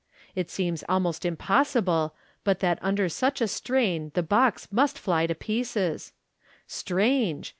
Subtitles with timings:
[0.33, 5.35] It seems almost impossible but that under such a strain the box must fly to
[5.35, 6.11] pieces
[6.65, 7.47] Strange